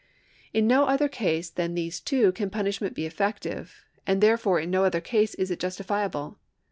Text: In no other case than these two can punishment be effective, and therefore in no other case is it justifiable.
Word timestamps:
In 0.51 0.65
no 0.65 0.85
other 0.85 1.07
case 1.07 1.47
than 1.51 1.75
these 1.75 1.99
two 1.99 2.31
can 2.31 2.49
punishment 2.49 2.95
be 2.95 3.05
effective, 3.05 3.85
and 4.07 4.19
therefore 4.19 4.59
in 4.59 4.71
no 4.71 4.83
other 4.83 4.99
case 4.99 5.35
is 5.35 5.51
it 5.51 5.59
justifiable. 5.59 6.39